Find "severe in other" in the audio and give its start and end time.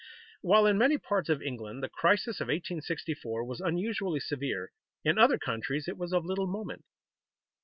4.19-5.37